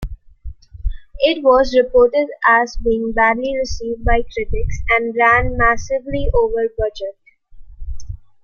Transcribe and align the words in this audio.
It 1.19 1.43
was 1.43 1.75
reported 1.77 2.27
as 2.47 2.75
being 2.77 3.11
badly 3.13 3.55
received 3.55 4.03
by 4.03 4.23
critics 4.33 4.79
and 4.95 5.15
ran 5.15 5.55
massively 5.55 6.27
over 6.33 6.67
budget. 6.75 7.19